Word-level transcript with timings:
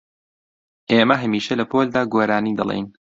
ئێمە 0.91 1.15
هەمیشە 1.23 1.53
لە 1.59 1.65
پۆلدا 1.71 2.01
گۆرانی 2.13 2.57
دەڵێین. 2.59 2.87